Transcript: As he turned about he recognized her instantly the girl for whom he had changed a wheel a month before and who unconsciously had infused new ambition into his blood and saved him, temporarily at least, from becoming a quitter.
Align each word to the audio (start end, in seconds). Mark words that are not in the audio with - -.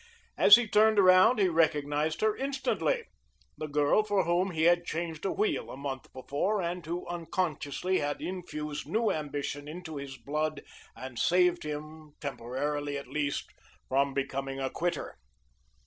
As 0.35 0.55
he 0.55 0.67
turned 0.67 0.97
about 0.97 1.37
he 1.37 1.47
recognized 1.47 2.21
her 2.21 2.35
instantly 2.35 3.03
the 3.55 3.67
girl 3.67 4.01
for 4.01 4.23
whom 4.23 4.49
he 4.49 4.63
had 4.63 4.83
changed 4.83 5.23
a 5.25 5.31
wheel 5.31 5.69
a 5.69 5.77
month 5.77 6.11
before 6.11 6.59
and 6.59 6.83
who 6.83 7.05
unconsciously 7.05 7.99
had 7.99 8.19
infused 8.19 8.87
new 8.87 9.11
ambition 9.11 9.67
into 9.67 9.97
his 9.97 10.17
blood 10.17 10.63
and 10.95 11.19
saved 11.19 11.61
him, 11.61 12.13
temporarily 12.19 12.97
at 12.97 13.09
least, 13.09 13.51
from 13.89 14.15
becoming 14.15 14.59
a 14.59 14.71
quitter. 14.71 15.19